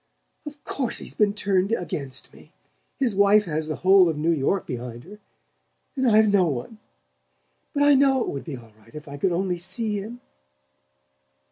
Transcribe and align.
"Of 0.47 0.63
course 0.63 0.97
he's 0.97 1.13
been 1.13 1.35
turned 1.35 1.71
against 1.73 2.33
me. 2.33 2.51
His 2.97 3.15
wife 3.15 3.45
has 3.45 3.67
the 3.67 3.75
whole 3.85 4.09
of 4.09 4.17
New 4.17 4.31
York 4.31 4.65
behind 4.65 5.03
her, 5.03 5.19
and 5.95 6.09
I've 6.09 6.27
no 6.29 6.47
one; 6.47 6.79
but 7.71 7.83
I 7.83 7.93
know 7.93 8.19
it 8.21 8.29
would 8.29 8.43
be 8.43 8.57
all 8.57 8.71
right 8.79 8.95
if 8.95 9.07
I 9.07 9.17
could 9.17 9.31
only 9.31 9.59
see 9.59 9.97
him." 9.99 10.19